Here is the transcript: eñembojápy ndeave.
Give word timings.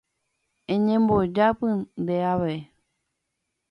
eñembojápy 0.73 1.67
ndeave. 2.03 2.53